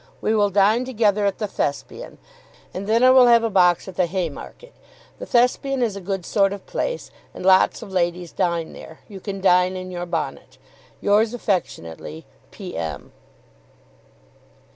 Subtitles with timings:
[0.19, 2.17] We will dine together at the Thespian;
[2.73, 4.73] and then I will have a box at the Haymarket.
[5.19, 9.01] The Thespian is a good sort of place, and lots of ladies dine there.
[9.07, 10.57] You can dine in your bonnet.
[11.01, 12.75] Yours affectionately, P.
[12.75, 13.11] M.